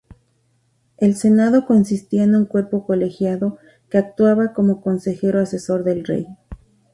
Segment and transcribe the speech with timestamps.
[0.97, 3.59] El Senado consistía en un cuerpo colegiado
[3.91, 6.25] que actuaba como consejo asesor del rey.